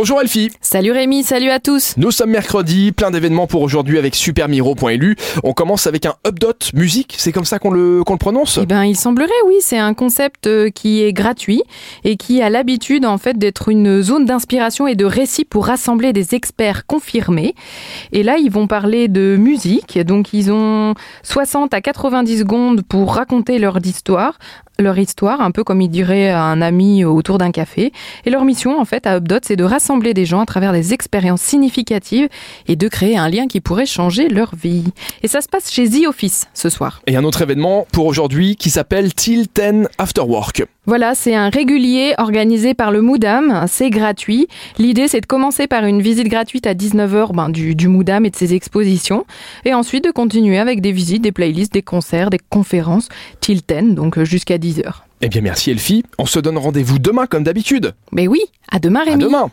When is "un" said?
6.06-6.14, 9.76-9.92, 25.42-25.50, 26.44-26.62, 33.18-33.28, 37.16-37.24, 41.34-41.50